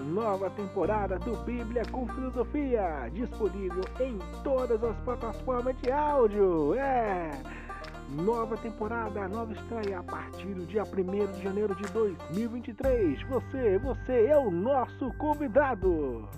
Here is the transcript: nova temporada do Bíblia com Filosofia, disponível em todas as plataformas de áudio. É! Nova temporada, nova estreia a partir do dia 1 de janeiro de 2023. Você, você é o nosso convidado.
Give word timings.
nova 0.00 0.50
temporada 0.50 1.18
do 1.18 1.36
Bíblia 1.44 1.82
com 1.90 2.06
Filosofia, 2.08 3.10
disponível 3.12 3.84
em 4.00 4.18
todas 4.42 4.82
as 4.82 4.96
plataformas 4.98 5.76
de 5.82 5.90
áudio. 5.90 6.74
É! 6.74 7.30
Nova 8.10 8.56
temporada, 8.56 9.28
nova 9.28 9.52
estreia 9.52 9.98
a 9.98 10.02
partir 10.02 10.54
do 10.54 10.66
dia 10.66 10.84
1 10.84 11.32
de 11.32 11.42
janeiro 11.42 11.74
de 11.74 11.84
2023. 11.92 13.22
Você, 13.22 13.78
você 13.78 14.26
é 14.26 14.38
o 14.38 14.50
nosso 14.50 15.12
convidado. 15.14 16.28